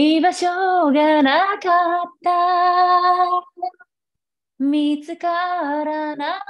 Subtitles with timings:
[0.00, 0.46] 居場所
[0.92, 2.30] がなかった。
[4.60, 5.28] 見つか
[5.84, 6.44] らなか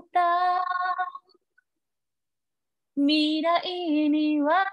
[0.00, 0.64] った。
[2.96, 4.64] 未来には、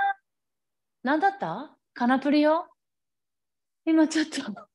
[1.04, 1.76] 何だった？
[1.94, 2.70] カナプリよ
[3.84, 4.70] 今ちょっと。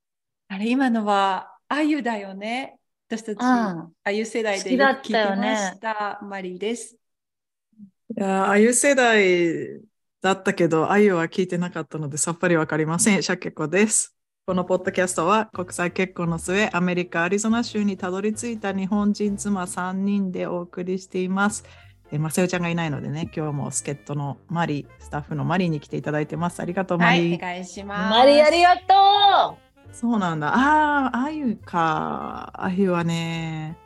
[0.49, 2.79] あれ、今のは、あゆだよね。
[3.09, 6.21] 私たち、ああゆ世代好で聞いてまねした。
[6.22, 6.95] マリーです。
[6.95, 9.81] いやーあゆ世代
[10.23, 13.23] だったけど、あゆは聞いてなかったのでさっぱりわかりません。
[13.23, 14.15] シャケコです。
[14.46, 21.65] このポッドキャストは国際結婚の末、アメリカ・アリゾナ州にたどり着いた日本人妻3人でお送りしています。
[22.13, 26.61] えまさよちゃんがいないのでね、今日も助っ人のマリー、スタッフのマリーに来ていただいてます。
[26.61, 27.35] ありがとう、マはリー。
[27.35, 28.11] い、お願いします。
[28.11, 29.59] マリありがと
[29.93, 30.49] そうなんだ。
[30.55, 32.53] ああ、あゆか。
[32.55, 33.79] あゆはね、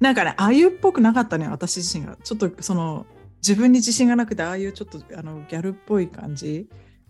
[0.00, 2.16] なんかね、あゆっぽくなかったね、私自身が。
[2.22, 3.06] ちょっとその、
[3.46, 6.68] 自分に自信がなくて、ああいうちょっとあのギャルっぽい感じ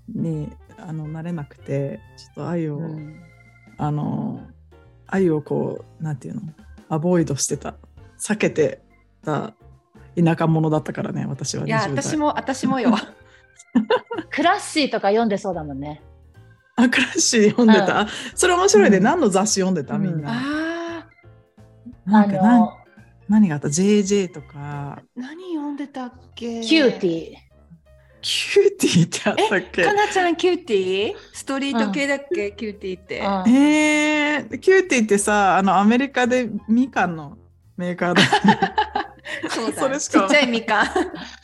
[0.09, 2.81] にあのなれなくて、ちょっとあゆを、う。
[2.81, 3.23] うん
[3.83, 4.47] あの、
[5.07, 6.43] あゆをこう、なんていうの、
[6.91, 7.77] アボイドしてた。
[8.19, 8.83] 避けて
[9.25, 9.55] た
[10.15, 12.95] 田舎者だったからね、私はいや、20代私も、私もよ。
[14.31, 16.03] クラッシーとか読んでそうだもんね。
[16.77, 18.07] あ、クラッシー読んでた？
[18.35, 18.99] それ面白いね。
[18.99, 19.97] うん何の雑誌読んでた？
[19.97, 20.31] みんな。
[20.31, 21.09] あ
[22.05, 22.69] なんかなん
[23.31, 26.61] 何があった ?JJ とか、ー、何読んでたっけ？
[26.63, 27.35] キューティー。
[28.23, 29.85] キューティーってあったっけ？
[29.85, 31.15] かなちゃんキューティー？
[31.33, 33.21] ストリート系だっけ、キューティーって。
[33.21, 37.39] うんえー、キューティーってさ、あの、アメリカでみかんの
[37.77, 38.23] メーカーだ。
[39.49, 40.87] そうだそれしかちっちゃいみかん。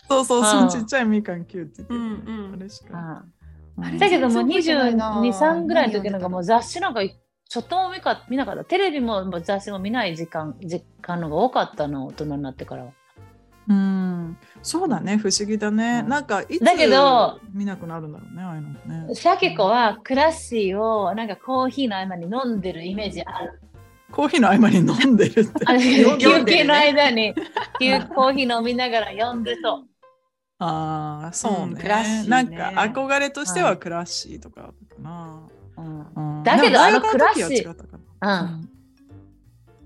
[0.08, 1.94] そうそう、そうんのちっちゃいみかんキューティーって。
[1.94, 2.98] うんうんあれしか。
[2.98, 3.32] うん
[3.78, 7.02] あれだけどもう全然覚えてないな22、3ぐらいの時なんかもう雑誌なんか
[7.48, 8.64] ちょっとも見か見なかった。
[8.64, 12.92] テレビも雑誌も見ない時間、時間のが多かったの、大人になってからは。
[13.68, 16.00] うん、そうだね、不思議だね。
[16.04, 18.78] うんなんか、いつだけど見なくなるんだろうね、ああいうのも
[19.08, 19.14] ね。
[19.14, 23.60] シャケ子はクラッシーをなんかコーヒーの合間に飲んでるイメージある。
[24.12, 25.66] コーヒーの合間に飲んでるって。
[26.18, 27.34] 休憩の 間に
[27.80, 29.84] 休 コーヒー飲みながら読んでそう。
[30.58, 32.24] ああ、そううんね。
[32.28, 35.48] なんか憧れとしてははいクラッシーとかかな。
[35.76, 36.06] うん。
[36.38, 37.44] うんだけどあのクラッシー。
[37.44, 38.42] の時は違ったかな。
[38.42, 38.68] うん、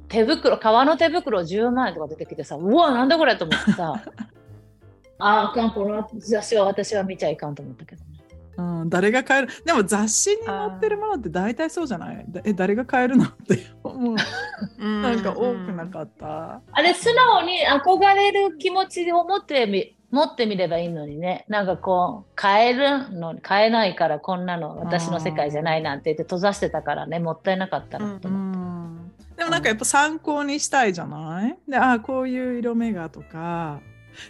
[0.09, 3.95] 手袋、革の手袋10万円とか出てきてさ、うわ、なんだこれと思ってさ、
[5.19, 8.11] ああかん、この雑誌は私は見ちゃいかんと思ったけどね。
[8.57, 9.49] うん、誰が買える？
[9.65, 12.25] でも雑誌に載ってるものって大体そうじゃない？
[12.29, 13.25] だえ誰が買えるの？
[13.25, 13.59] って。
[13.83, 14.17] 思う
[15.01, 21.45] なんか多くなかった、あれ、素直に憧れる気持ちを持ってみ持ってみればいいのにね。
[21.49, 29.35] なんかこう、買えるの、買えないからこんなの私の世界じゃないなんて言って閉ざしてたからね、もったいなかったなとう思って。
[29.35, 31.57] ん、でもなんかやっぱ参考にしたいじゃない？
[31.69, 33.81] でああこういう色目がとか。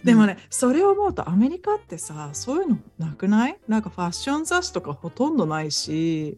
[0.03, 3.57] でもね、それを思うとアメリカってさそういうのなくない？
[3.67, 6.37] なんかファッション雑誌とかほとんどないし。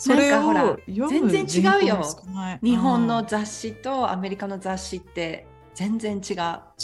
[0.00, 1.96] それをなんかほら読む全然違うよ。
[1.96, 2.58] 人口も少ない。
[2.62, 3.06] 日本うん。
[3.08, 5.47] の雑誌とアメリカの雑誌って
[5.78, 6.36] 全然違う。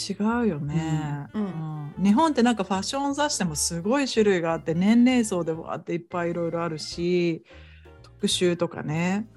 [0.09, 1.91] 違うよね、うん。
[1.97, 2.03] うん。
[2.03, 7.43] 日本ってなんかファッション雑誌でもすごい種類があって年齢層でわーっていっぱいいろいろあるし
[8.03, 9.27] 特集とかね。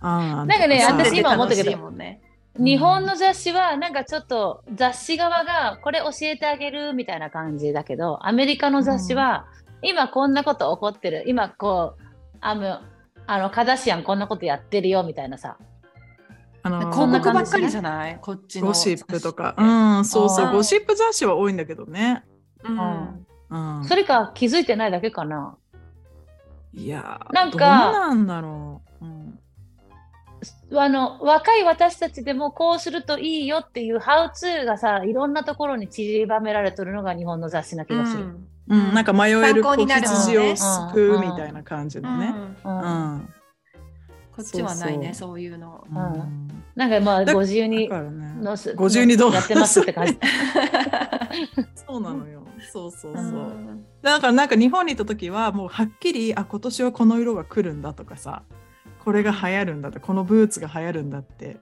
[0.00, 2.22] あーなんかね私今思ったけどね。
[2.58, 9.46] 日本の雑誌はなんかちょっと雑誌側がこれ教えてあげるみたいな感じだけどアメリカの雑誌は
[9.82, 11.22] 今こんなこと起こってる。
[11.28, 12.02] 今こう
[12.40, 12.80] あの
[13.28, 15.56] あのカダシアンこんなことやってるよみたいなさ
[16.66, 18.18] あの広告ばっかりじじゃない？
[18.22, 22.24] こっちのゴシップとか、うん、そうそう、ゴシップ雑誌は多いんだけどね。
[22.64, 23.26] うん。
[23.50, 25.56] うん、それか気づいてないだけかな。
[26.72, 29.04] いやー、なんかどうなんだろう。
[29.04, 29.38] うん。
[30.76, 38.24] あの若い私たちでもこうするといいよっていうハウツーがさいろんなところに散りばめられてるのが日本の雑誌な気がする。
[38.24, 38.48] うん。
[38.68, 42.34] うん、なんか迷える参考になる子羊を救うみたいな感じのね。
[42.64, 43.28] うん。
[44.34, 45.40] こっちはないねそうそう。
[45.40, 45.86] いうの。
[45.88, 45.96] うん。
[45.98, 50.18] んなんかまあだ50にだからねのす52どうやってますって感じ。
[51.86, 52.44] そうなのよ。
[52.72, 53.22] そうそうそう。
[53.22, 58.42] うんだからなんか日本にいた時はもうはっきりあ今年はこの色が来るんだとかさ
[59.02, 61.56] これが流行るんだってこのブーツが流行るんだって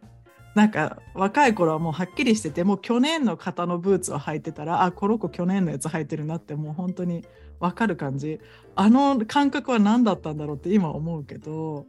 [0.57, 7.25] なんか若い頃はもうはっきりしててもう去年の型のブーツを履いてたらあこの子去年のやつ履いてるなってもう本当に
[7.61, 8.41] 分かる感じ
[8.75, 11.87] あの感覚は何だったんだろうって今思うけど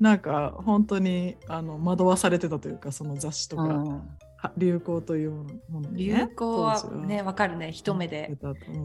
[0.00, 4.02] なんか本当にあの惑わされてたというかその雑誌とか、うん。
[4.38, 5.30] は流行という
[5.70, 7.72] ものにね、流行はねわかるね。
[7.72, 8.36] 一目で。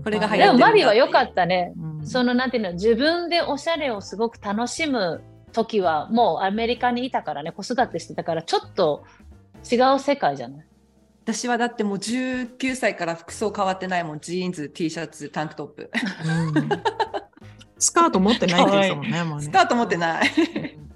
[0.04, 1.74] これが流行ってるでもマリは良かったね。
[1.78, 2.08] うん。
[2.08, 5.22] そのなんていうの自分でおしゃれをすごく楽しむ
[5.52, 9.04] 時はもうアメリカにいたからね子育てしてたからちょっと
[9.70, 10.66] 違う世界じゃない？
[11.26, 14.22] 私はだってもう19歳から服装変わってないもん。
[14.22, 15.92] ジーンズ T シャツタンクトップ。
[16.56, 16.70] うん。
[17.78, 19.24] スカート持ってないって言ってたもんね。
[19.26, 20.30] もうねスカート持ってない。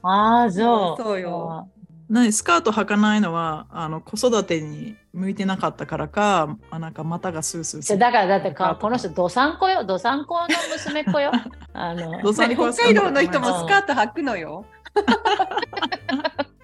[0.08, 1.04] ああ、そう。
[1.04, 1.68] そうよ
[2.08, 7.98] 何スカート履かないのはあの子育てに向いてなかったからか、あなんか股がスースーする。
[7.98, 11.32] じゃだからだってかこの人どさんこよどさんこの娘っ子よ
[11.74, 14.66] あのどさんこは北海道の人もスカート履くのよ。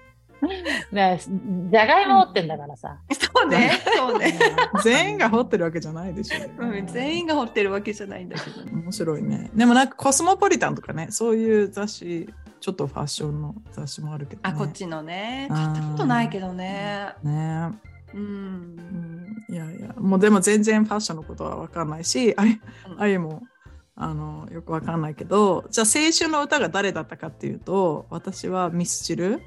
[0.90, 1.20] ね
[1.70, 3.80] じゃがいも持ってんだからさ、そうね。
[3.96, 4.38] そうね。
[4.82, 6.38] 全員が掘ってるわけじゃないでしょ。
[6.58, 8.72] うん、全員が掘ってるわけじゃないんだけどね。
[8.72, 9.50] 面白いね。
[9.54, 12.28] でもなんかコスモポリタンとかね、そういう雑誌、
[12.62, 14.48] ちょっとファッションの雑誌もあるけど、ね。
[14.48, 15.48] あ、こっちのね。
[15.50, 17.12] うん買ったことないけどね。
[17.24, 17.70] ね
[18.14, 18.16] う。
[18.16, 19.36] うんん。
[19.48, 22.60] いやいや、もうでも全然ファッションのことは分かんないし、あゆ
[22.98, 23.42] あゆも
[23.96, 29.40] あのよく分かんないけど、じゃあ青春の歌が誰だったかっていうと、私はミスチル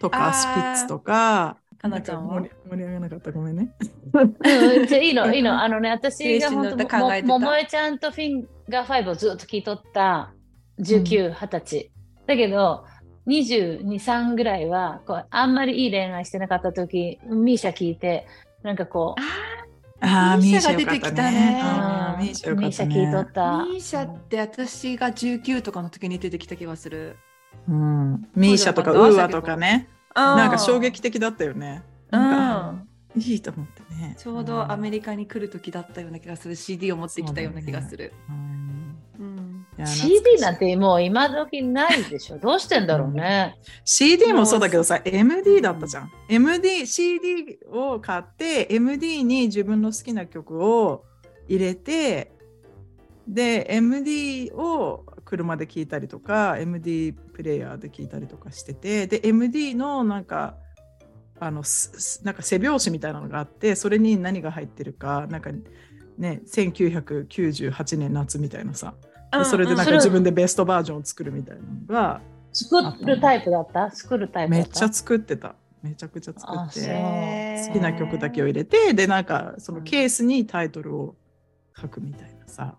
[0.00, 2.40] とあかースピッツとか、かなちゃんは？
[2.40, 3.74] 盛り盛り上げなかったごめんね。
[4.14, 10.32] うん、じゃあいいの いいのあのね私が青春の本当歌考えてたもももえちゃんとフィンガー5をずっと聞いとった
[10.80, 11.93] 19、20歳
[12.26, 12.84] だけど
[13.26, 18.26] 223ぐらいはこうあんまりいい恋愛してなかった時ミーシャ聞いて
[18.62, 19.20] なんかこう
[20.00, 21.62] あーミーシシャが出てきたね。
[22.18, 23.30] ミーシャ聞いとっね。
[23.32, 23.64] た。
[23.64, 27.16] ミーシャって私が19とかの時に出てきた気がする。
[27.68, 31.82] うん、ミーシャとかウーアとかね、ななんか衝撃的だったよね。
[32.12, 32.88] うん。
[33.16, 34.16] いいと思ってね。
[34.18, 36.56] ちょうどアメリカに来る時だったような気がする。
[36.56, 38.12] CD を持ってきたような気がする。
[38.28, 38.63] うん
[39.84, 42.38] CD なんてもう今時ないでしょ。
[42.38, 46.12] どうしてんだろうね、 CD もそうだけどさ MD だったじゃん。
[46.28, 51.04] MD CD を買って MD に自分の好きな曲を
[51.48, 52.32] 入れて
[53.26, 60.56] で MD を車で聴いたりとか MD プレイヤーで聴いたりとかしててで MD のなんか
[61.40, 61.64] あの
[62.22, 65.50] なんか背表紙みたいなのがあってそれに何が入ってるかなんか
[66.16, 68.94] ね1998年夏みたいなさ。
[69.00, 69.13] で
[69.44, 72.20] それでなんそれか自分でベストバージョンを作るみたいなのが
[72.52, 75.54] 作るタイプだった作るタイプだっめったちゃ作ってた。
[75.82, 77.64] めちゃくちゃ作って。
[77.66, 81.14] 好きな曲だけを入れてでなんかそのケースにタイトルを
[81.78, 82.76] 書くみたいなさ、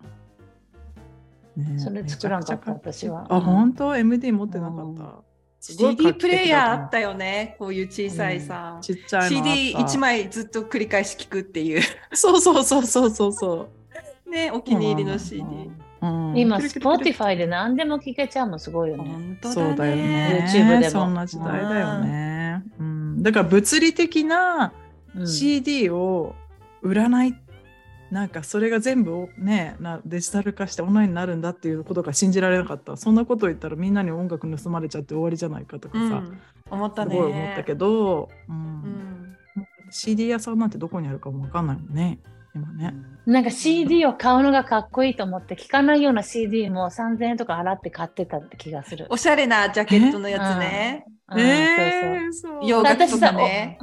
[1.56, 3.28] ねそれ作らんかった私は。
[3.30, 5.24] あ本当？MD 持ってなかった、
[5.60, 7.56] すごい画 CD プレイヤーあったよね。
[7.60, 8.78] こういう小さいさ。
[8.81, 9.50] ちっちゃいのあった。
[9.50, 11.81] CD1 枚ずっと繰り返し聞くっていう。
[12.13, 13.69] そうそうそうそうそうそ
[14.25, 14.30] う。
[14.30, 15.42] ね、お気に入りの CD。
[15.42, 15.46] うん。
[15.48, 15.85] 今く
[16.34, 16.86] るくるくる。
[16.86, 19.40] Spotify で何でも聞けちゃうのすごいよね。
[19.44, 20.46] そうだよね。
[20.48, 20.92] YouTube でも。
[20.92, 24.74] そんな時代だよね、うん、だから物理的な
[25.16, 25.28] うん。
[25.28, 26.36] CD を
[26.81, 27.34] 売らない、
[28.12, 32.98] なんかそれが全部をねなデジタル化してオンラインになるんだっていうことが信じられなかった。
[32.98, 37.16] そんなこと言ったらみんなに音楽盗まれちゃって終わりじゃないかとかさ、うん、思ったね。
[37.16, 38.56] すごい思ったけど、うん。
[38.56, 39.38] うん、
[39.90, 42.19] CD 屋さんなんてどこにあるかもわかんないもんね
[42.56, 42.94] 今ね、
[43.25, 49.07] なんか CD を買うのがかっこいいと思って聞かないような CD も3000円とか払って買ってたって気がする。
[49.10, 51.06] おしゃれなジャケットのやつね。
[51.28, 53.78] うんえー、そう洋楽とかね。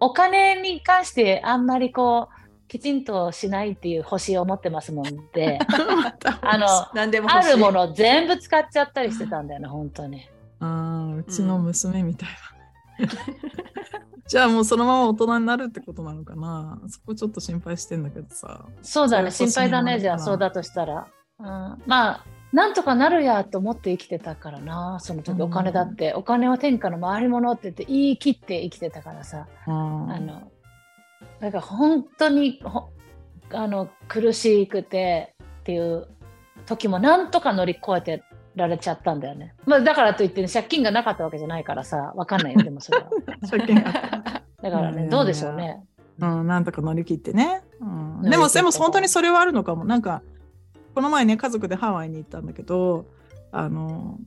[0.00, 5.58] お金に関してあんまりこうきちんとしないっていう星を持ってますもんで
[6.42, 10.28] あの何でも欲しいあるもの全部使っちゃったりしてたんだよね本当に。
[10.60, 12.47] あーうちの娘みたいな。
[14.26, 16.80] じゃあもうそのまま大人になるってことなのかな？
[16.88, 18.66] そこちょっと心配してんだけどさ。
[18.82, 19.30] そうだね。
[19.30, 20.00] 心配だね。
[20.00, 21.06] じゃあそうだとしたら。
[21.38, 25.34] うん、まあなんとかなるやと思って生きてたからなその時。
[25.34, 29.46] うんお金だって、お金は天下の回り物って言って言い切って生きてたからさ。
[29.66, 30.12] うん。
[30.12, 30.50] あの
[31.40, 32.90] だから本当にほ
[33.52, 36.06] あの苦しくてっていう
[36.66, 38.22] 時もなんとか乗り越えて
[38.58, 39.54] られちゃったんだよね。
[39.64, 43.10] まあ、だからといって、借金がなかったわけじゃないからさわかんないよ でもそれは。
[43.50, 43.92] 借金が
[44.60, 45.82] だからねどうでしょうね。
[46.20, 47.62] うん、なんとか乗り切ってね。
[47.80, 49.84] うん、でも、でも本当にそれはあるのかも。
[49.84, 50.22] なんか、
[50.94, 53.06] この前ね、家族でハワイに行ったんだけど、
[53.52, 54.18] あの、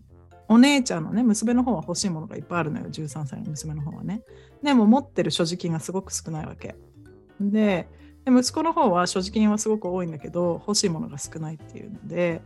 [0.47, 4.21] お姉ちゃんのね、娘の方は欲しいものがいっぱいあるのよ、13歳の娘の方はね。
[4.63, 6.75] でも、持ってる所持金がすごく少ないわけ。
[7.41, 7.89] で、
[8.25, 12.41] で息子の方は所持金はすごく多いんだけど、欲しいものが少ないっていうので、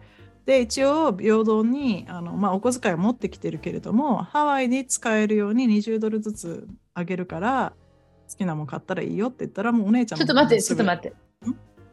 [0.46, 7.74] で、一応、平等に、あのまあ、お小遣いを持ってきてるけれども、ハワイに使えるように20ドルずつあげるから、
[8.30, 11.16] 好きなもん買ったらいいよって言ったら、もうお姉ちゃんちょっと待ってちょっと待って。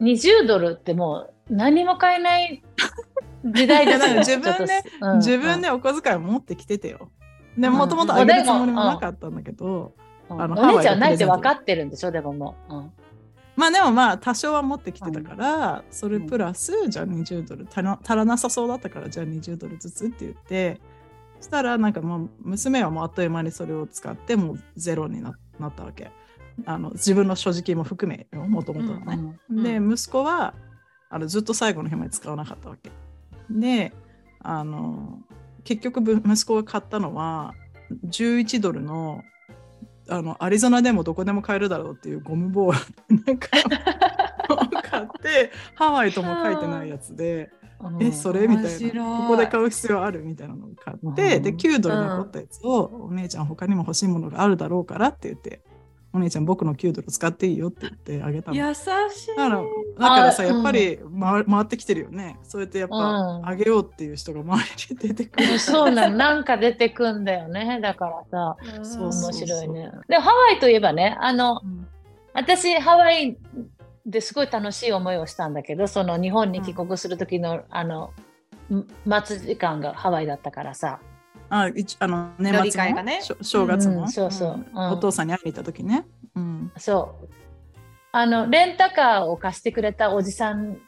[0.00, 2.62] 20ドルってもう何も買えない
[3.44, 3.92] 時代だい？
[3.92, 7.10] やだから自分でうん自分でお小遣いを持ってきててよ。
[7.56, 7.74] でうん。
[7.74, 9.94] もともとあげるつもりもなかったんだけど、
[10.28, 10.42] うん。
[10.42, 12.10] あのお姉ちゃんはないって分かってるんでしょ？
[12.10, 12.74] でももう。
[12.74, 12.92] うん
[13.56, 20.80] まあでもまあ多少は持ってきてたから、それプラスじゃあ20ドル足ら足らなさそうだったからじゃあ20ドルずつって言って
[21.38, 26.10] そしたらなんかもう娘はもうあっという間にそれを使ってもうゼロにななったわけ。
[26.66, 30.54] あの自分の所持金も含めよもともとのね、うんで息子は
[31.08, 32.90] あのずっと最後の日まで使わなかったわけ。
[33.50, 33.92] で
[34.40, 35.18] あの
[35.64, 37.54] 結局ぶ息子が買ったのは
[38.06, 39.22] 11ドルの
[40.08, 42.76] あのアリゾナでもどこでも買えるだろうっていうゴムボー
[43.08, 43.22] ル。
[43.26, 43.48] なんか
[44.48, 47.50] を買ってハワイとも書いてないやつで。
[47.98, 49.18] えそれみたいな。
[49.22, 51.42] ここで買う必要あるみたいなのを買って、うん。
[51.42, 55.62] で9ドル残ったやつを、お姉ちゃん他にも欲しいものがあるだろうからって言って
[56.14, 58.56] お姉ちゃん僕の9ドル使っていいよって言ってあげたの。
[58.56, 58.86] 優しい。
[59.36, 67.80] だからだからさあやっぱり回,、回ってきてるよねそうやってやっぱ、うんあげようっていう人が周りに出てくる そうなの、なんか出てくんだよね。
[67.80, 69.90] だからさ、そうそう面白いね。
[70.08, 71.88] で、ハワイといえばね、あの、うん
[72.34, 73.36] 私、ハワイ
[74.06, 78.12] ですごい楽しい思いをしたんだけど、その日本に帰国する時の、あの、
[78.70, 81.00] ん待つ時間がハワイだったからさ。
[81.54, 84.56] あ一あの年末のね正月の、うんそうそう。
[84.56, 84.90] ん。
[84.90, 86.72] お父さんに会いに行った時ね、うん。
[86.78, 87.28] そう。
[88.10, 90.78] あの、レンタカーを貸してくれたおじさん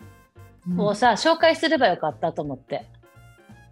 [0.78, 2.87] をさ、紹介すればよかったと思って。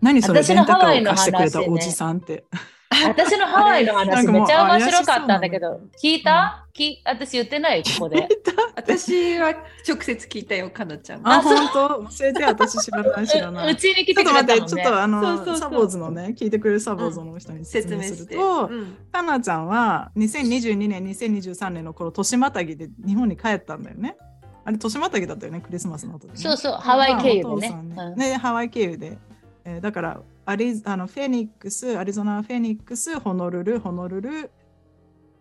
[0.02, 2.44] 何それレンタカーを貸してくれたおじさんって、
[3.08, 8.28] 私のハワイのなん話めっちゃ面白かったんだけ怪ど、聞いた、き私言ってないここで。
[8.74, 9.50] 私は
[9.86, 11.28] 直接聞いたよ、かのちゃん。
[11.28, 11.88] あ本当？
[12.18, 14.84] 教えて私知らない知らなういう うちに来てちょっと待って、くれたのね。
[14.84, 18.02] ちょっとあのそうそうそうサボーズのね、聞いてくれるサボーズの人に説明。
[18.02, 24.16] すると、うんかなちゃんは2022年、2023年の頃、年またぎで日本に帰ったんだよね。
[24.64, 26.38] あれ、年またぎだったよね、クリスマスの後で、ね。
[26.38, 28.12] そうそう、ハワイ経由でねまあお父さん。
[28.12, 29.18] うんねハワイ経由で。
[29.64, 34.50] えーだからアリあの、フェニックス、アリゾナ・フェニックス、ホノルル、ホノルル、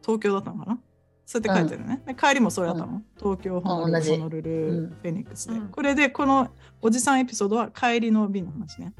[0.02, 0.80] 東京だったのかな？
[1.26, 2.02] そうやって書いてるね。
[2.06, 4.90] で帰りもそうやったの、東京、ホノルル、ホノルル、うん。
[4.90, 5.68] フェニックスで、うん。
[5.70, 6.50] これで、この
[6.82, 8.94] おじさんエピソードは帰りの便の話ね。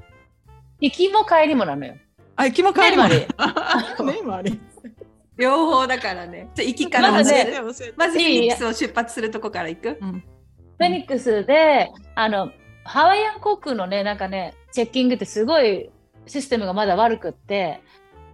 [0.80, 1.96] 行きも帰りもなのよ。
[2.36, 3.08] あ、行きも帰りも。
[3.08, 3.28] ねね、
[4.26, 4.60] マリ。
[5.38, 6.50] 両方だからね。
[6.56, 7.60] じゃあ行きからまずね
[7.98, 9.98] まずフェニックスを出発するとこから行く？
[10.02, 10.12] うん。
[10.14, 12.52] フェニックスで、あの、
[12.84, 15.90] ハワイアン航空のね、なんかね、チェッキングってすごい
[16.26, 17.82] システムがまだ悪くって、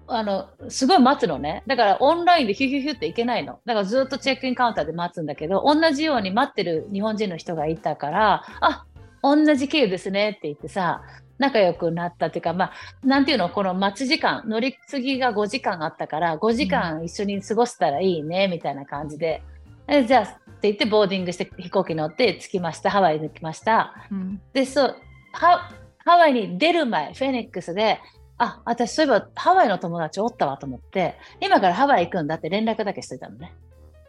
[0.07, 1.63] あの、すごい待つのね。
[1.67, 3.59] だからオンラインでヒュヒュヒュっていけないの。
[3.65, 8.85] だからずっとチェックインカウンターで待つんだけど、同じように待ってる日本人の人がいたから、あ、
[9.21, 11.01] 同じ経由ですねって言ってさ、
[11.37, 12.71] 仲良くなったっていうか、まあ、
[13.03, 19.43] なんていうの、この待ち時間、乗り継ぎが5時間あったから、5時間一緒に過ごせたらいいね、みたいな感じで。
[19.87, 22.89] えじゃあ、って言ってボーディングして飛行機乗って着きました。
[22.89, 23.93] ハワイに着ました。
[24.11, 24.95] うんで、そう、
[25.31, 27.99] ハハワイに出る前、フェニックスで、
[28.37, 33.53] あ、私そういえばハワイの友達おったわと思って、今からハワイ行くんだって連絡だけしてたのね。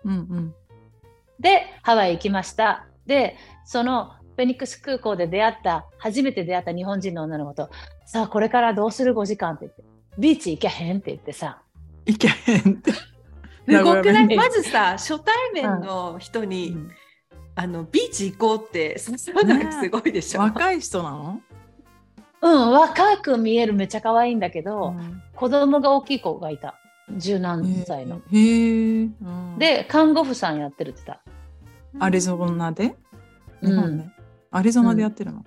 [0.05, 0.55] うんうん
[1.41, 2.87] で、ハワイ行きました。
[3.07, 7.71] で、そのフェニックス空港で出会った、初めて出会った日本人の女の子と、
[8.07, 9.83] さあ、これからどうする？5時間って言って、
[10.19, 11.63] ビーチ行けへんって言ってさ、
[12.07, 12.93] いけへんって。
[13.69, 16.77] すごくないうんまずさ、初対面の人に、
[17.55, 18.97] あのビーチ行こうって
[19.27, 20.41] 誘うのがすごいでしょ。
[20.41, 21.41] 若い人なの、
[22.41, 25.23] うん、若く見えるめっちゃ可愛いんだけど、ん。
[25.35, 26.77] 子供が大きい子がいた。
[27.17, 28.21] 十何歳の。
[28.31, 31.31] へえ、うん、で、看護婦さんやってるって言って
[31.99, 32.95] アリゾナで、
[33.63, 33.71] うん。
[33.71, 34.05] 日本で？
[34.51, 35.45] アリゾナでやってるの？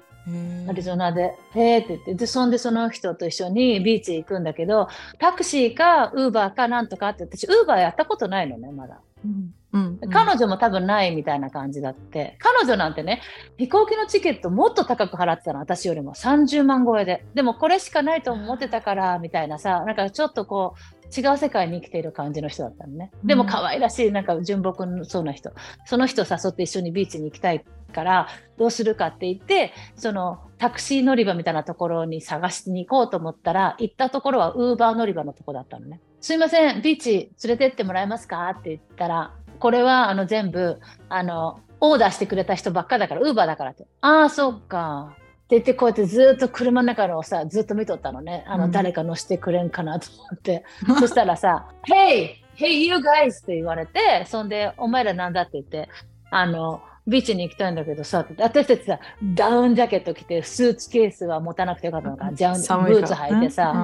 [0.70, 4.88] アリゾナで、へーって言って、で、そんでその人と一緒にビーチ行くんだけど、
[5.20, 9.00] タクシーかウーバーかなんとかって、私、ウーバーやったことないのね、まだ。
[9.26, 12.36] うんうんうん彼女も多分ないみたいな感じだって。
[12.40, 13.22] 彼女なんてね、
[13.58, 17.26] 飛行機のチケットもっと高く払ってたの、私よりも30万超えで。
[17.34, 23.12] でもこれしかないと思ってたから、みたいなさ、なんかちょっとこう、違う世界に生きている感じの人だったのね。
[23.24, 25.52] でも可愛らしい、なんか純朴そうな人。
[25.86, 27.64] その人を誘って一緒にビーチに行きたい
[27.94, 36.00] から、どうするかって言って、そのタクシー乗り場みたいなところに探しに行こうと思ったら、行ったところはウーバー乗り場のとこだったのね。
[36.22, 38.48] すいません、ビーチ連れてってもらえますか？
[38.50, 43.88] って言ったら、これはあの全部あのオーダーしてくれた人ばっかだから、ウーバーだからって。
[44.02, 45.16] ああ、そっか。
[45.16, 45.18] っ
[45.52, 48.46] て言って、こうやってずっと車の中のをさ、ずっと見とったのね。
[48.48, 50.64] あの、うん誰か乗せてくれんかなと思って。
[51.00, 52.36] そしたらさ、Hey!
[52.56, 53.42] Hey, you guys!
[53.42, 55.90] って言われて、そんで、お前らなんだって言って、
[56.30, 59.00] あの、ビーチに行きたいんだけどさ、って私たちさ、
[59.34, 63.78] ダウンジャケット着て、スーツケースは持たなくてよかったのかな、ジャウンブーツ履いてさ、う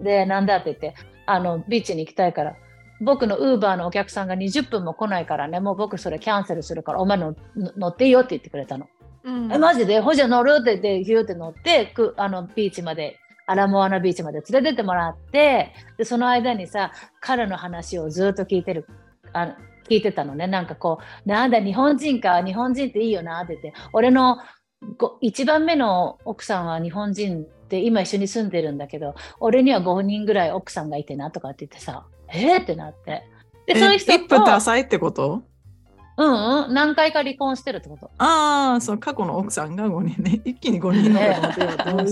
[0.00, 0.94] うんんで、なんだって言って、
[1.26, 2.56] あの、ビーチに行きたいから、
[3.00, 7.34] 僕のウーバーのお客さんが20分も来ないからね、もう僕それキャンセルするから、お前の
[7.76, 8.86] 乗っていいよって言ってくれたの。
[9.24, 9.52] うん。
[9.52, 10.00] え、マジで？
[10.00, 10.58] ほじゃ乗る？
[10.60, 18.86] って言って、ヒューって乗って、くあの、ビーチまで、アラモアナビーチまで連れてってもらって、で、その間にさ、彼の話をずっと聞いてる、
[19.32, 19.52] あの
[19.88, 20.46] 聞いてたのね。
[20.46, 24.38] なんかこう、なんだ、日本人か、日本人っていいよなって言って、俺の
[24.96, 33.24] ご一番目の奥さんは日本人で今一緒に住んでるんだけど、俺には5人ぐらい奥さんがいてなとかって言ってさ、えー、ってなって。
[33.66, 35.42] で、そういう人え一夫多と、妻ってこと？
[36.20, 38.10] うんうん、何回か離婚してるってこと。
[38.18, 40.40] ああ、そう、過去の奥さんが5人ね。
[40.44, 42.04] 一気に5人のかと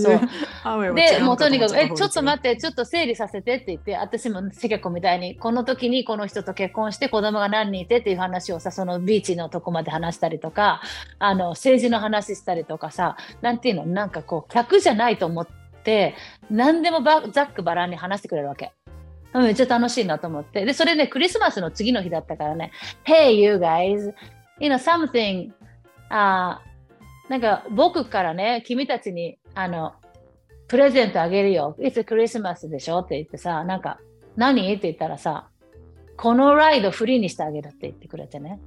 [0.95, 10.81] で、うのもうとにかく、え、思ちょっと待っって、ちょっと整理させてって言って、私もセケコみたいに、この時にこの人と結婚して子供が何人いてっていう話をさ、そのビーチのとこまで話したりとか、
[11.19, 15.47] あの、政治の話したりとかさ、なんていうの、なんかこう、客じゃないと思っ
[15.83, 16.15] て、
[16.49, 18.71] 何でもばざっくばらんに話してくれるわけ。
[19.33, 20.65] うんめっちゃ楽しいなと思って。
[20.65, 22.71] で、それね、クリスマスの次の日だったからね、
[23.05, 24.13] Hey, you guys,
[24.59, 25.51] you know, something,
[26.09, 29.93] あーなんか僕からね、君たちに、あの、
[30.67, 31.75] プレゼントあげるよ。
[31.79, 33.99] いつクリスマスでしょって言ってさ、なんか、
[34.35, 34.73] 何？
[34.73, 35.49] って言ったらさ、
[36.17, 38.59] このライドフリーにしてあげるって言ってくれてね。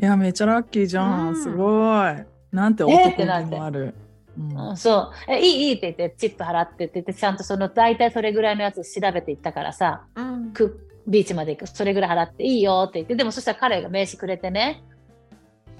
[0.00, 1.28] いや、めっちゃラッキーじゃん。
[1.28, 1.66] うんすご
[2.08, 2.14] い。
[2.52, 3.80] なんてえー男ってなって気もある。
[3.80, 4.05] うん
[4.38, 14.82] うんそう、え、いいいいって言って、チップ払ってって言って、ちゃんとその大体それぐらいのやつ調べていったからさ、うんくビーチまで行く、それぐらい払っていいよって言って、でもそしたら彼が名刺くれてね。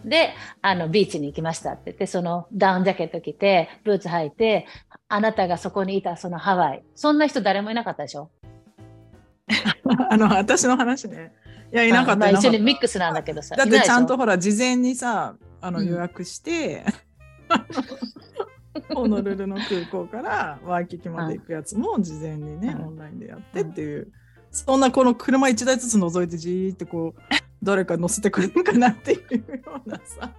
[0.04, 4.66] で、あの、ビーチに行きましたって言って、そのダウンジャケット着て、ブーツ履いて、
[5.08, 6.84] あなたがそこにいたそのハワイ。
[6.94, 8.30] そんな人誰もいなかったでしょ？
[10.10, 11.32] あの、私の話ね。
[11.72, 12.16] いや、いなかった。
[12.16, 13.56] まあ、一緒にミックスなんだけどさ。
[13.56, 16.84] だってちゃんといほら事前にさあのうん予約して、
[18.94, 24.12] ホノルルの空港からワイキキまで行くやつも事前にね、うんオンラインでやってっていう、
[24.50, 27.20] そんなこの車1台ずつ覗いてじーってこう
[27.62, 30.30] 誰か乗せてくれるかなっていうようなさ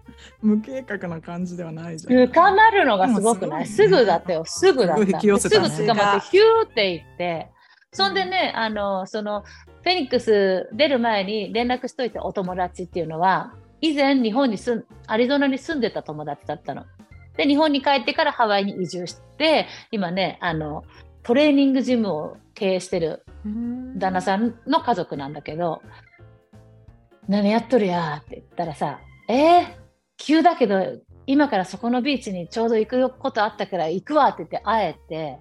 [0.41, 2.27] 無計画な感じではないじゃん。
[2.27, 4.43] 深まるのがすごくないすぐだったよ。
[4.45, 5.39] すぐだった。
[5.39, 7.51] すぐ捕まって、ヒューって行って、
[7.91, 9.43] そんでね、あの、その、
[9.83, 16.85] フェニックス出る前に連絡しといてお友達っていうのは、以前日本に住ん、アリゾナに住んでた友達だったの。
[17.37, 20.83] で、日本に帰ってからハワイに移住して、今ね、あの、
[21.23, 23.25] トレーニングジムを経営してる
[23.97, 25.81] 旦那さんの家族なんだけど、
[27.27, 28.21] 何やっとるや？
[28.21, 29.67] って言ったらさ、えー、
[30.17, 30.81] 急だけど、
[31.25, 35.37] 今からそこのビーチにちょうど行くことあったから行くわって言って会えて、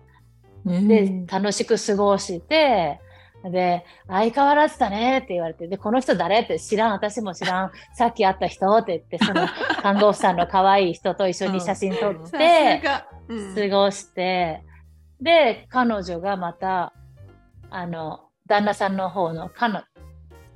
[0.64, 3.00] で、楽しく過ごして、
[3.44, 6.40] で、相変わらずだねって言われて、で、この人誰？
[6.40, 9.46] って知らん、私も知らん、 さっき会った人って言って、その
[9.82, 13.06] 看護婦さんの可愛い人と一緒に写真撮って、過
[13.70, 14.62] ごして、
[15.20, 16.92] で、彼女がまた、
[17.70, 19.82] あの、旦那さんの方の、かの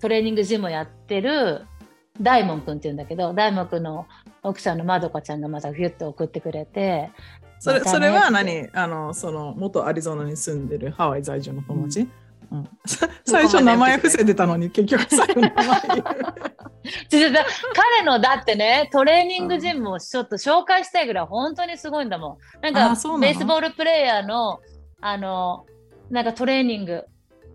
[0.01, 1.67] トレーニングジムをやってる、
[2.21, 4.07] 大門くんって言うんだけど、大門くんの
[4.43, 7.11] 奥さんのまどかちゃんがまたギュッと送ってくれて、
[7.59, 8.69] それそれは何？
[8.73, 12.13] あのその元アリゾナに住んでるハワイ在住の友達、うん
[12.87, 15.61] さ 最初名前伏せてたのに結局最後名前
[17.75, 22.63] 彼のだってね、トレーニングジムをちょっと紹介したいぐらい本当にすごいんだもん。
[22.63, 24.61] なんかベースボールプレーヤーの
[25.01, 25.67] あの
[26.11, 27.05] なんかトレーニング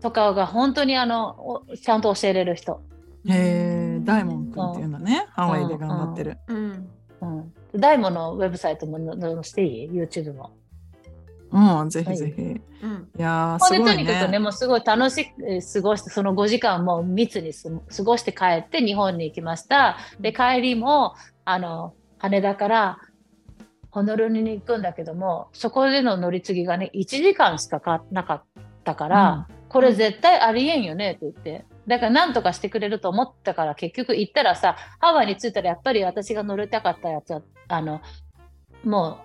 [0.00, 2.80] とかが本当にあのおちゃんと教えれる人。
[3.28, 6.88] へえ大門くんっていうんだね、ハワイで頑張ってる、うん。
[7.20, 10.52] うん、大門のウェブサイトも載せていい ?YouTube も。
[11.52, 12.42] うん、ぜひぜひ。
[12.42, 14.38] うんいやすごいとにかくね、ね。
[14.38, 19.96] もうすごい楽しくえー過ごして、その5時間も密にす過ごして帰って日本に行きました。
[20.20, 22.98] で、帰りも、あの、羽田から
[23.90, 28.44] ホノルルに行くんだけども、そこでの乗り継ぎがね、1時間しかかなかっ
[28.84, 31.64] たから、これ絶対ありえんよねって言って。
[31.86, 38.02] だから何とかしてくれると思ったから結局行ったらさ、ハワイに着いたらやっぱり私が乗りたかったやつは、あの、
[38.84, 39.18] も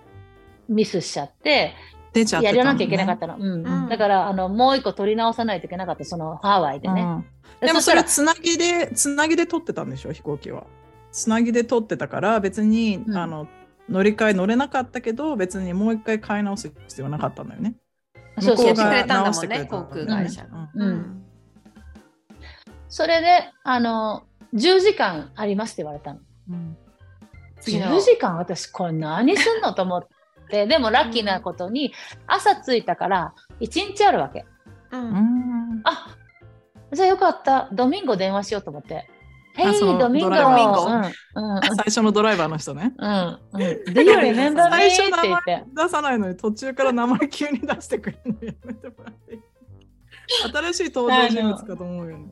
[0.70, 1.74] うミスしちゃって、
[2.14, 3.38] 出ちゃってやらなきゃいけなかっったの。
[3.38, 3.66] うん。
[3.66, 3.90] うん。
[3.90, 7.26] だからあのもう一個取り直さないといけなかった、そのハワイでね。
[7.62, 10.66] でもそれつなぎで、つなぎで撮ってたんでしょ、飛行機は。
[11.12, 13.18] つなぎで撮ってたから、別に、うん。
[13.18, 13.48] あの
[13.90, 17.76] 乗り換え乗れなかったけど、別にもう一回買い直す必要なかったんだよね。
[18.40, 20.46] そうそうしてくれたんだもんね航空会社
[20.76, 20.82] うん。
[20.82, 21.24] うん。
[22.88, 26.20] それであの10時間ありますって言われたの。
[26.50, 26.78] うん。
[27.60, 27.88] 次の。
[27.88, 30.21] 10時間私これ何すんのと思って
[30.52, 31.94] でもラッキーなことに
[32.28, 34.46] 朝着いたから1日あるわけ。
[34.92, 36.16] うんうんあ
[36.94, 39.08] じゃあよかったドミンゴ電話しようと思って。
[39.58, 42.94] あ Hey そのドミンゴ最初のドライバーの人ね。
[42.98, 43.10] うん
[43.54, 43.62] うん。
[45.44, 45.64] て。
[45.74, 49.42] 出さないのに途中から名前急に出してくれるのやめてもらっていい？
[50.72, 52.32] 新しい登場人物かと思うよね。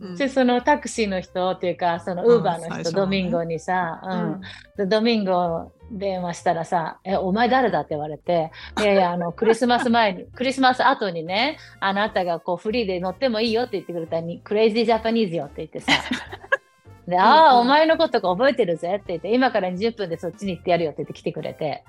[0.00, 0.16] うん。
[0.16, 4.10] でそのタクシーの人っていうかそのウーバーの人、ドミンゴにさ、うん。
[4.10, 4.40] うん。
[4.76, 15.92] でドミンゴ電話したらさ「えお前誰だ?」って言われて「いやいや あのクリスマス前にクリスマス後にねあなたがこうフリーで乗ってもいいよ」って言ってくれたに「クレイジージャパニーズよ」って言ってさ。
[17.06, 21.84] で「ああお前のことが覚えてるぜ」って言って「今から20分でそっちに行ってやるよ」って言って来てくれて。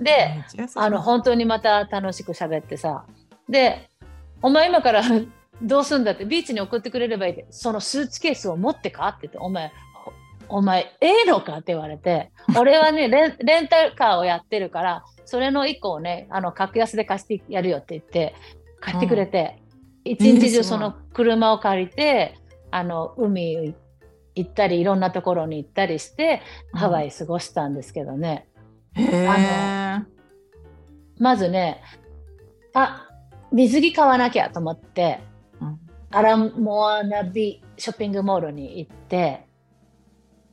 [0.00, 0.34] で
[0.74, 3.04] あの本当にまた楽しく喋ってさ。
[3.48, 3.88] で
[4.42, 5.02] お前今から
[5.62, 10.12] どうすんだってビーチに送ってくれればいいってそのスーツケースを持ってかって言ってお前ほ
[10.58, 18.34] お前、ええのかって言われて、 俺はねレン、レンタカーをやってるから、それの1個をね、あの格安で貸してやるよって言って、
[18.80, 19.58] 貸してくれて、
[20.04, 22.34] 一日えー中その車を借りて、
[22.70, 23.74] あの海
[24.34, 26.40] 行ったり、いろんなところに行ったりして、
[26.72, 28.46] ハワイ過ごしたんですけどね。
[28.94, 29.28] へえ。
[31.18, 31.82] まずね、
[32.72, 33.06] あ
[33.52, 35.37] 水着買わなきゃと思って、うん
[36.10, 39.46] アラモアナビショッピングモールに行って、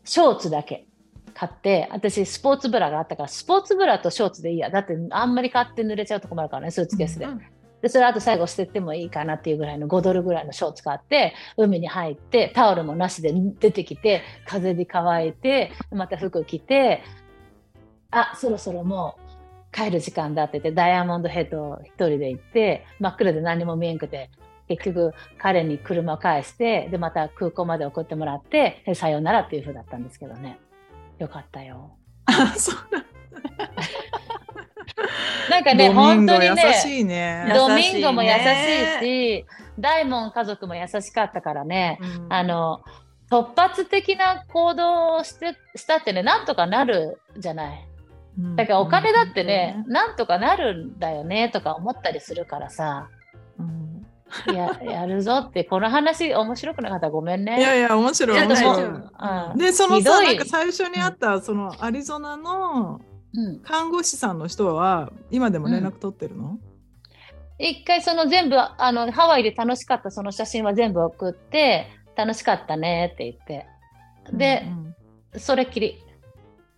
[0.04, 0.88] ショーツだけ
[1.34, 4.70] 買って、私スポーツブラがあったから、スポーツブラとショーツでいいや。
[4.70, 7.26] だってあんまり買って濡れちゃうと困るからね、スーツケースで。
[7.26, 7.42] うん
[7.86, 17.04] で、それあと最後捨ててもいいかなっていうぐらいの5ドルぐらいのショーツ買って、海に入って、タオルもなしで出てきて、風で乾いて、また服着て、
[18.10, 19.20] あ、そろそろも
[19.72, 24.32] う帰る時間だって言って、ダイヤモンドヘッドを一人で行って、真っ暗で何も見えんくて、
[24.68, 30.60] 結局彼に車を返して、で、また空港まで送ってもらって、でさようならっていう風だったんですけどね。
[31.20, 31.96] よかったよ。
[32.26, 33.06] あ、そうだ。
[35.50, 37.52] なんかね、本当にね、優しいね。
[37.54, 39.46] ドミンゴも優しい優しし、
[39.80, 42.82] 大門家族も優しかったからね、うんあの、
[43.30, 47.88] 突発的な行動をしてしたってね、なんとかなるじゃない。
[48.38, 53.08] うんだからお金だってね、なんとかなるんだよねとか思ったりするからさ、
[53.58, 53.95] うん
[54.54, 57.08] ややるぞって、この話面白くなかった？
[57.08, 57.60] らごめんね。
[57.60, 58.80] いやいや、面白い、面白
[59.56, 59.58] い。
[59.58, 60.28] で、そのさ、い。
[60.28, 63.02] なんか最初にあった、そのアリゾナの
[63.34, 63.60] うん。
[63.62, 66.58] 看護師さんの人は、今でも連絡取ってるの、
[67.60, 73.68] 一回その全部あのハワイで楽しかったその写真は全部送って楽しかったねって言って。
[74.34, 74.96] でうん
[75.34, 75.40] うん。
[75.40, 76.02] それっきり。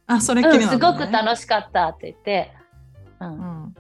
[0.07, 2.51] あ、それっきうん、りなんすごく楽しかったって言って、
[3.19, 3.29] うん。
[3.29, 3.75] うん。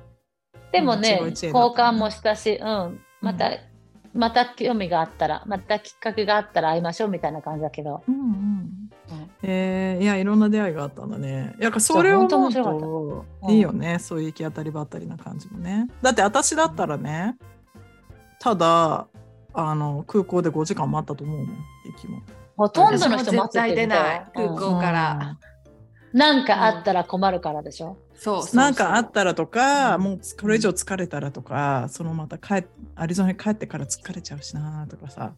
[0.71, 1.19] でもね。
[1.21, 3.51] 交換もしたし、うん、また、
[4.13, 8.21] また興味があったら、またきっかけがあったら会いましょうみたいな感じだけど、うんうん。
[8.21, 11.55] うんえー、いやいろんな出会いがあったんだね。
[11.59, 13.51] やっぱそれを思うとうん。
[13.51, 15.87] いいよね、そういう行き当たりばったりな感じもね。
[16.01, 17.37] だって私だったらね、
[18.39, 19.07] ただ
[19.53, 22.21] あの空港で5時間待ったと思うもん、駅も。
[22.55, 24.25] ほとんどの人待って絶対出ない。
[24.35, 25.37] うん空港から
[26.13, 27.97] なんかあったら困るからでしょ？
[28.15, 28.55] そうそうそう。
[28.55, 30.01] なんかあったらとか、うん。
[30.01, 32.65] もうこれ以上疲れたらとか、そのまた帰っ
[32.95, 35.33] アリゾナに帰ってから疲れちゃうしなとかさ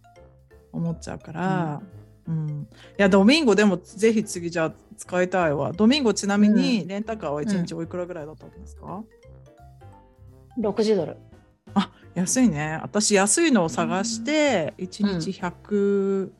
[0.71, 1.81] 思っちゃうから、
[2.27, 2.67] うん。
[2.97, 5.71] いやドミンゴでもぜひ次じゃあ使いたいわ。
[5.73, 9.03] ドミンゴちなみにレンタカーは1日おいくらぐらいだったんですか、
[10.59, 11.17] 60ドル。
[11.73, 12.79] あ安いね。
[12.81, 16.31] 私安いのを探して1日100、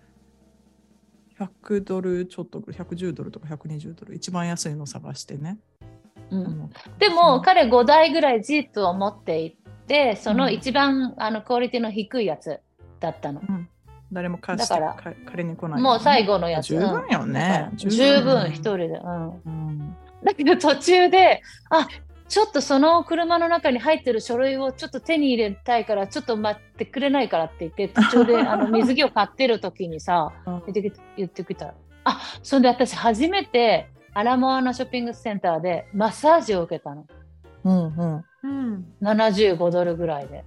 [1.40, 5.58] 100ドルちょっとぐらい110ドルとか120ドル一番安いのを探してね、
[6.32, 9.56] うんうんでも、彼5台ぐらいジープを持って行っ
[9.88, 12.60] て、その一番、あのクオリティの低いやつ
[13.00, 13.42] だったの。
[13.48, 13.70] うん
[14.12, 16.70] 誰も貸してだか借りに来ない、もう最後のやつ。
[16.70, 18.86] 十分よねうん十分一人で。
[18.88, 19.30] うん。
[19.46, 21.88] うんだけど途中で、あ
[22.30, 31.74] ちょっとその車の中に入ってる書類をちょっと手に入れたいから、ちょっと待ってくれないからって言って、 途中であの水着を買ってる時にさ、言ってき言ってきた。
[32.04, 37.06] あそれで私初めてアラモアナショッピングセンターでマッサージを受けたの。
[37.66, 40.46] うんうんうん75ドルぐらいで。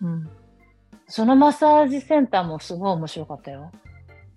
[0.00, 0.30] うん
[1.08, 3.70] そのマッサージセンターもすごい面白かったよ。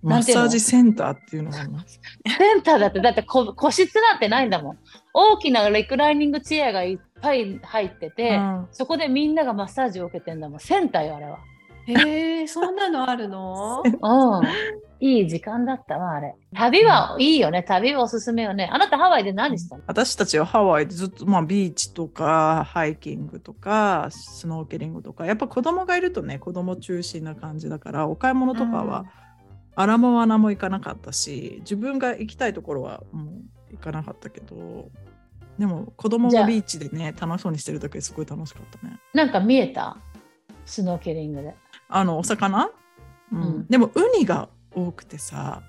[0.02, 4.78] マッサージセンターっていうのがあるのセンターだって、だってこ個室なんてないんだもん。
[5.14, 10.60] 大きなレクライニングチェアがいっぱい入ってて、うんそこでみんながマッサージを受けてんだもん。
[10.60, 11.40] センターよ、あれは。
[11.88, 13.82] へえそんなのあるの？
[13.84, 14.48] うん。
[15.02, 16.36] いい時間だったわ、あれ。
[16.54, 17.64] 旅はいいよね。
[17.64, 18.70] 旅はおすすめよね。
[18.72, 19.84] あなたハワイで何したの？
[19.88, 29.29] 私たちはハワイでずっと、まあ、ビーチとかハイキングとかスノーケリングとかやっぱ子供がいるとね子供中心な感じだからお買い物とかは、ア
[29.86, 33.28] ラモアナも行かなかったし自分が行きたいところはもう
[33.72, 34.90] 行かなかったけど
[35.58, 39.00] でも子供がビーチでね楽しそうにしてる時すごい楽しかったね。
[39.14, 39.98] なんか見えた？
[40.66, 41.56] スノーケリングで。
[41.90, 42.70] あのお魚、
[43.32, 43.42] うん。
[43.42, 43.68] うん。
[43.68, 45.64] でもウニが多くてさ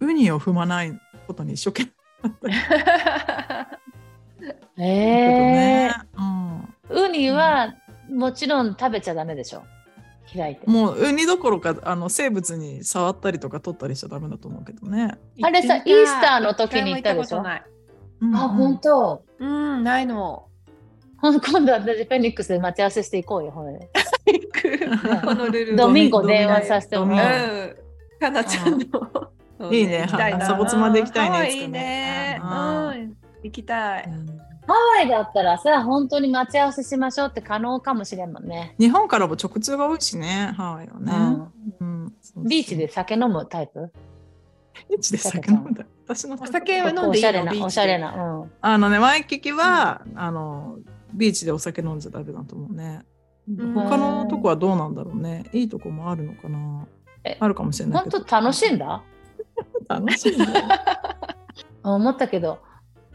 [0.00, 1.90] ウニを踏まないことに一生懸
[2.44, 2.52] 命。
[4.78, 6.74] えね、うん。
[7.04, 7.74] ウニは
[8.10, 9.62] もちろん食べちゃダメでしょ。
[10.34, 10.66] 開いて。
[10.66, 15.18] もうウニどころかあの生物に触ったりとか取ったりしちゃダメだと思うけどね。
[15.42, 17.38] あれさイースターの時に行ったでしょ？
[17.38, 17.62] 一回も行ことない
[18.22, 19.24] うんあ、本当。
[19.38, 20.46] うんないの。
[21.22, 21.32] 今
[21.64, 23.88] 度私フェニックスで待ち合わせしていこうよ、ほれ。
[24.26, 24.78] 行く
[25.26, 27.48] このルールドミンゴ電話させてもらう。
[27.48, 27.76] うん。
[28.20, 29.72] かなちゃんの。
[29.72, 30.00] いいね。
[30.02, 30.46] 行きたいな。
[30.46, 32.40] サボツマで行きたいねいいね。
[32.42, 33.16] うん。
[33.44, 34.08] 行きたい
[34.66, 38.74] ハワイだったらさ、本当に待ち合わせしましょうって可能かもしれんもんね。
[38.78, 41.12] 日本からも直通が多いしね、ハワイはね。
[41.80, 43.92] うんそうそうビーチで酒飲むタイプ？
[44.88, 45.84] ビーチで酒飲んだ。
[46.06, 47.24] 私のお酒は飲んおでいいの？
[47.24, 48.14] しゃれな、おしゃれな。
[48.40, 48.52] うん。
[48.60, 50.76] あのね、ワイキキは、あの、
[51.12, 53.00] ビーチでお酒飲んじゃダメだと思うね。
[53.48, 55.44] うん他のとこはどうなんだろうね。
[55.52, 56.86] いいとこもあるのかな
[57.24, 57.36] え。
[57.40, 58.18] あるかもしれないけど。
[58.18, 59.02] 本当楽しんだ？
[59.88, 60.46] 楽しいね。
[61.82, 62.60] 思ったけど、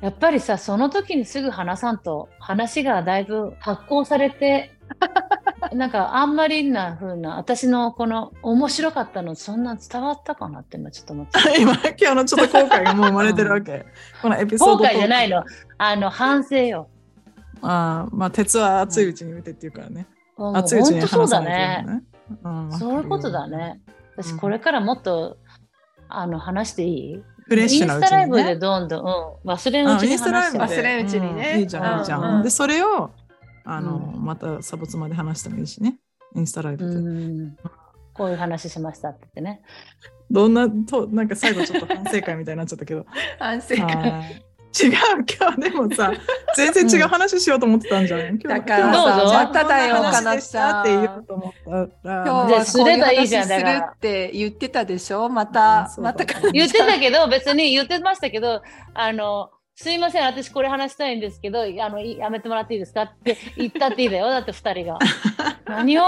[0.02, 4.74] やっぱりさ、その時にすぐ話さんと、話がだいぶ発酵されて、
[5.74, 11.40] なんかあんまりな風な、私のこの面白かったの、そんな伝わったかなって今ちょっと思って。
[11.60, 13.86] 今、今日のちょっと後悔がもう生まれてるわけ。
[14.22, 14.78] このエピソード。
[14.78, 15.44] 後悔じゃないの。
[15.78, 16.90] あの、反省よ。
[17.62, 20.08] ああ、まあ、鉄は熱いうちに打てっていうからね。
[20.38, 22.04] うん熱いうちに本当そうだ話さないとね。
[22.44, 23.48] うんそういうことだ。
[23.48, 23.82] ね。
[24.16, 25.38] 私これからもっと、
[26.10, 27.24] あの話していい？
[27.48, 28.56] フレッシュなうちインスタライブでにね。
[28.58, 29.06] どんどん、
[29.44, 32.18] うん、忘れんうちに話して忘れんうちにねうんいいじゃん、いいじゃ。
[32.18, 33.12] うんんで、それを、
[33.64, 35.98] あの、うまたサボツまで話してもいいしね。
[36.36, 36.96] インスタライブで。
[36.96, 37.58] うん
[38.14, 39.62] こういう話しましたって言ってね。
[40.32, 43.06] どんな、と、なんか最後ちょっと反省会みたいになっちゃったけど。
[43.38, 44.44] 反省会。
[44.74, 46.12] はい違う、今日でもさ、
[46.56, 50.82] 全然違う話しようと思ってたんじゃない、今日だからどうぞさ、まただよ、かな話なでしたさん。
[50.82, 51.54] って言おう今と思っ
[52.04, 52.24] たら。
[52.24, 55.30] 日はじゃあすればいいじゃんだからするって言ってたでしょ？
[55.30, 58.62] まあた、また言ってたけど、別に言ってましたけど、
[58.94, 63.04] あの、すいません、私これ話したいんですけど、あのいやめてもらっていいですか？
[63.04, 65.00] って言ったっていいだよ、だって二人が。
[65.68, 66.04] 何を、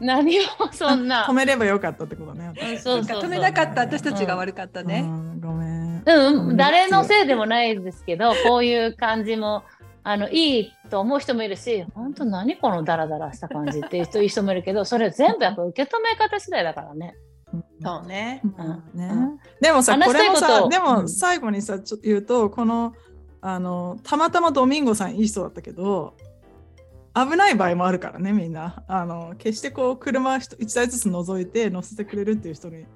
[0.00, 1.32] 何をそんな止。
[1.32, 2.52] めればよかったってことね。
[2.60, 5.00] うんそうそうそう止めなかった私たちが悪かったね。
[5.00, 5.79] うんごめん。
[6.06, 9.64] うん、誰のせいでもないですけど、 こういう感じも、
[10.02, 17.14] あの、いいと思う人もいるし、本当何このダラダラした感じっていう人いい人もいるけど、それ全部やっぱ受け止め方次第だからね。
[17.82, 18.40] そうね。
[18.44, 22.94] うんねうんでもさ、話これもさ、でもうん最後にさ、ちょっと言うと、この、
[23.40, 26.14] あの、たまたまドミンゴさんいい人だったけど、
[27.14, 28.84] 危ない場合もあるからね、みんな。
[28.86, 32.86] あの、決してこう、車一一台ずつ覗いて乗せてくれるっていう人に、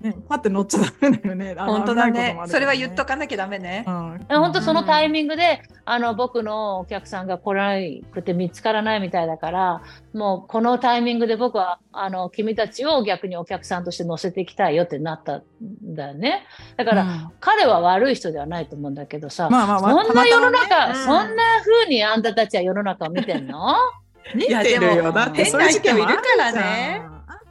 [0.00, 1.54] ね、パッて乗っちゃダメだよね。
[1.60, 3.84] 本当だねそれは言っとかなきゃダメね。
[3.86, 7.74] うん本当そのタイミングで、あの、僕のお客さんが来な
[8.12, 9.82] くて見つからないみたいだから、
[10.14, 15.42] もうこのタイミングで僕は、あの、君たちを逆にお客さんとして乗せていきたいよってなったん
[15.82, 16.46] だよね。
[16.76, 23.74] だから、うん彼は悪い人ではないと思うんだけどさ、まあまあまあ、そんな世の中、たまたまねうんそんな風にあんたたちは世の中を見てんの？
[24.34, 25.12] 見てるよ。
[25.12, 27.02] だってそういう事件もいるからね。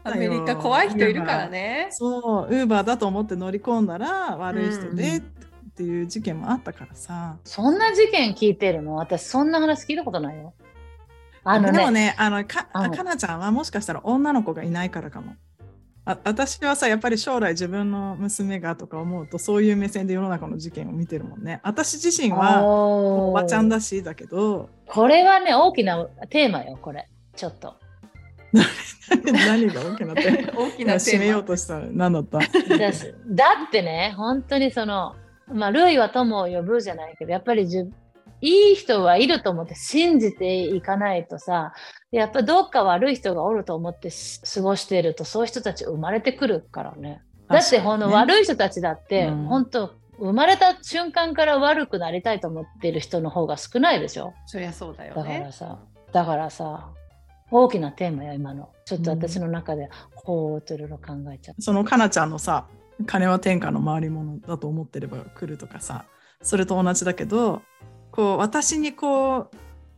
[0.03, 1.49] アメリカ怖い人いるから。
[1.49, 1.87] ね。
[1.91, 7.37] そう、ウーバーだと思って乗り込んだら悪い人でうんっていう事件もあったからさ。
[7.43, 8.95] そんな事件聞いてるの？
[8.95, 10.53] 私そんな話聞いたことないよ。
[11.43, 15.35] あのね、でもね、あのかうんかなちゃんはもしかしたら女の子がいないからかも。
[16.05, 21.61] あ私はさ、やっぱり将来自分の娘がとか思うと、そういう目線で世の中の事件を見てるもんね。
[21.63, 27.07] 私自身はおおばちゃんだしだけど、これはね、大きなテーマよ、これ。
[27.35, 27.75] ちょっと。
[29.23, 30.51] 何が大きなって。
[30.55, 32.39] 大きなテ締めようーとしたら何だった？
[32.39, 35.15] だってね、本当にその、
[35.51, 37.91] まあ、ルイは友を呼ぶじゃないけど、やっぱりじゅ
[38.41, 41.73] いい人はいると思って信じていかないとさ、
[42.11, 47.21] やっぱどっか悪い人がおると思ってし過ごしてると、そういう人たち生まれてくるからね。
[47.49, 54.27] だって、ほんの悪い人たちだって、うん本当、生まれた瞬間から悪くなりたいと思ってる人の方が少ないでしょ？
[54.27, 54.33] マ。
[54.47, 55.51] そりゃそうだよだからね。
[55.51, 55.79] さ、
[56.11, 56.89] だからさ、
[57.51, 58.69] 大きなテーマよ、今の。
[58.85, 61.61] ちょっと私の中で、ほーっといろいろ考えちゃう。
[61.61, 62.67] そのかなちゃんのさ、
[63.05, 66.05] 金は天下の回り物だと思ってれば来るとかさ、
[66.41, 67.61] それと同じだけど、
[68.11, 69.49] こう私にこう、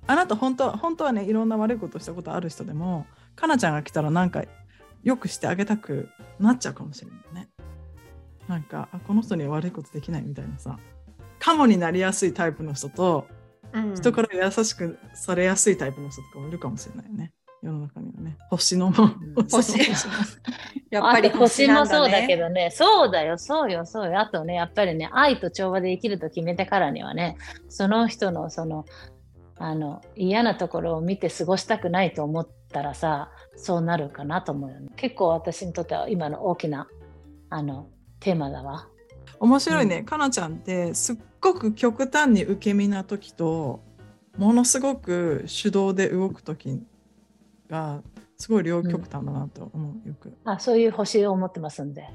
[0.08, 4.44] あなた本当は本当はね、いろんな悪いことしたことある人でも、かなちゃんが来たらなんか
[5.04, 6.10] よくしてあげたく
[6.40, 7.50] なっちゃうかもしれないね。
[8.48, 10.78] なんか、あこの人には悪いことできないみたいなさ、
[11.40, 13.28] カモになりやすいタイプの人と、
[13.74, 17.32] うん人から優しくされやすいタイプの人とかもいるかもしれないよね。
[17.63, 18.38] 世の中にはね。
[18.50, 18.93] 星のも。
[19.50, 20.08] 星星
[20.89, 22.43] やっぱりあと星もそうだけど。
[22.43, 24.19] どね、そうだよ、そうよ、そうよ。
[24.19, 27.38] あとね、やっぱりね、愛と調和で生きると決めてからにはね、
[27.69, 28.86] その人のその、
[29.58, 34.89] あの、嫌なところを見て過ごしたくないと思ったらさ、そうなるかなと思うよね。
[34.95, 36.88] 結構私にとっては今の大きな、
[37.52, 37.88] あの、
[38.19, 38.88] テーマだわ。
[39.39, 43.82] 面白いね、かなちゃんってすっごく極端に受け身な時と
[44.38, 46.82] ものすごく手動で動く時
[47.72, 48.04] が
[48.38, 50.34] すごい両極端だなと思う、よく。
[50.46, 52.08] あ、そういう星を持ってますんで。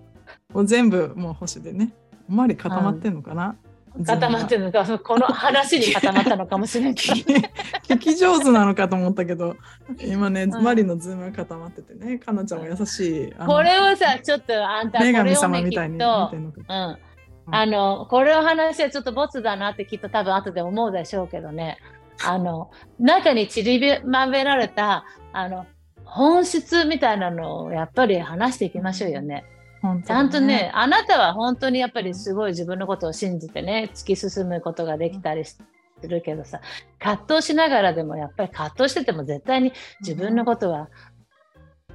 [0.52, 1.92] もう全部もう星でね。
[2.28, 3.56] あんまり固まってんのかな、
[4.04, 7.14] 固まってるのか、この話に固まったのかもしれんけど。
[7.88, 9.56] 聞き上手なのかと思ったけど
[10.04, 10.62] 今ね、うん。
[10.62, 17.54] マリのズームが固まっててねかなちゃんも優しいこれをさ、ちょっとあんた、こ女神様みたいに見て、んのかうん。
[17.54, 21.78] あの、これを話はちょっとボツだなってきっと多分後で思うでしょうけどね。
[22.24, 25.66] あの、中に散りばめられた、あの、
[26.04, 29.44] 本質みたいなのをやっぱり話していきましょうよね。
[29.82, 35.60] 本当ちゃんとね、あなたは本当にやっぱりすごい自分のことを信じてね、突き進むことができたりす
[36.02, 36.60] るけどさ、
[36.98, 40.88] 葛藤しながらでもやっぱり葛藤してても絶対に自分のことは、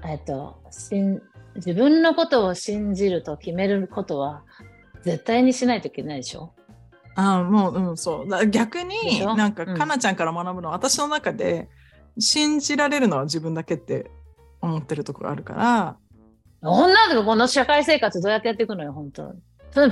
[0.05, 1.21] えっと、しん
[1.55, 4.43] 自分のことを信じると決めることは
[5.01, 6.53] 絶対にしないといけないでしょ
[7.15, 8.30] ああもう、うん、そう。
[8.30, 9.78] だ逆でになんか、うん。
[9.78, 11.69] かなちゃんから学ぶのは、私の中で、
[12.19, 14.12] 信じられるのは自分だけって
[14.62, 15.97] 思ってるところあるから、
[16.62, 19.36] 女でもこの社会生活どうやってやっていくのよ、本当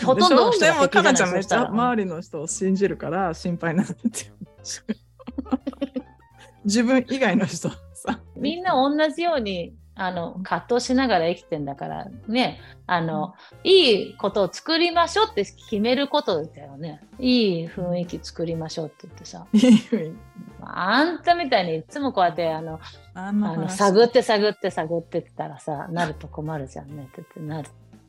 [0.05, 4.31] ほとんどの人でも、かなちゃんめっちゃ周りの人を信じるから心配になってて。
[6.63, 8.19] 自分以外の人はさ。
[8.35, 17.01] みんな同じようにあの葛藤しながら生きてんだからねあの、いいことを作りましょうって決めることだよね。
[17.19, 19.45] いい雰囲気作りましょうって言ってさ。
[20.61, 22.79] あんたみたいにいつもこうやってあの
[23.13, 23.77] あの話。
[23.77, 27.67] 探って探って探ってったらさなると困るじゃんねって言ってなる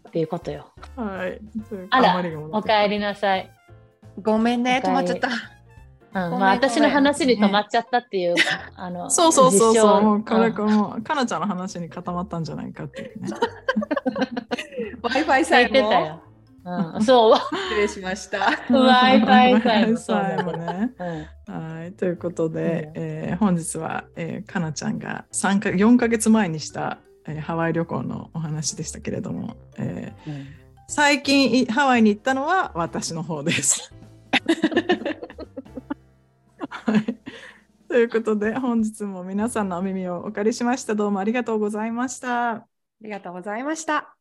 [0.08, 0.66] っていうことよ。
[0.96, 1.38] はい。
[1.90, 2.84] あらおってきた。
[2.84, 3.50] 帰りなさい、
[4.20, 5.28] ごめんね、止まっちゃった。
[6.12, 8.34] まあ、私の話に止まっちゃったっていう、
[8.76, 10.02] あのそうそうそうそう。
[10.02, 13.28] もう、これ、うんこれもう、かなちゃんの話に固まったんじゃないかっていうね。
[15.02, 16.22] Wi-Fi さ言ってたえもよ。
[16.64, 18.38] うん、そう、失礼しました。
[18.68, 20.92] Wi-Fi さえもね。
[20.98, 30.46] うんはい、ということで、うんえー本日は、えーかなちゃんが3か4ヶ月前にした、えーハワイ旅行のお話でしたけれども、えーうん
[30.94, 33.94] 最近いハワイに行ったのは私の方です。
[37.92, 40.94] はい、ということで本日も皆さんのお耳をお借りしました。
[40.94, 42.52] どうもありがとうございました。
[42.52, 42.66] あ
[43.02, 44.16] りがとうございました。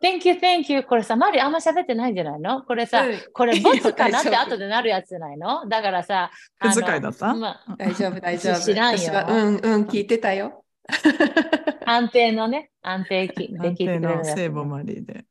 [0.00, 0.84] Thank you, thank you.
[0.84, 2.62] これさ、マリあんま喋ってないんじゃないの？
[2.62, 5.68] これさ、うんこれボツかなって後でなるやつじゃないの？
[5.68, 7.34] だからさ、あの不使いだった？
[7.34, 8.60] まあ大丈夫、大丈夫。
[8.60, 10.64] 知らんよ私はうんうん、聞いてたよ。
[11.84, 15.24] 安定のね、安定きで安定聞いてるやつの聖母マリーで。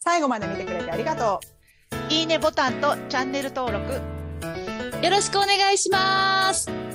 [0.00, 1.40] 最後まで見てくれてありがと
[2.10, 2.12] う。
[2.12, 4.17] いいねボタンとチャンネル登録
[5.02, 6.87] よろしくお願いします。